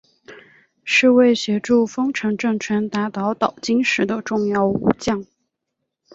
[0.83, 5.27] 是为协助丰臣政权打倒岛津氏的重要武将。